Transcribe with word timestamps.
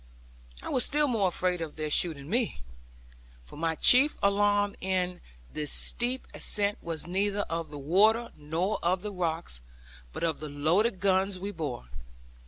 I 0.63 0.69
was 0.69 0.83
still 0.83 1.07
more 1.07 1.27
afraid 1.27 1.61
of 1.61 1.75
their 1.75 1.91
shooting 1.91 2.27
me; 2.27 2.63
for 3.43 3.55
my 3.55 3.75
chief 3.75 4.17
alarm 4.23 4.73
in 4.81 5.21
this 5.53 5.71
steep 5.71 6.25
ascent 6.33 6.79
was 6.81 7.05
neither 7.05 7.41
of 7.41 7.69
the 7.69 7.77
water 7.77 8.31
nor 8.35 8.79
of 8.83 9.03
the 9.03 9.11
rocks, 9.13 9.61
but 10.11 10.23
of 10.23 10.39
the 10.39 10.49
loaded 10.49 11.01
guns 11.01 11.37
we 11.37 11.51
bore. 11.51 11.89